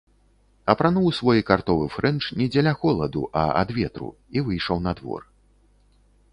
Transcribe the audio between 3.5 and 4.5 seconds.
ад ветру і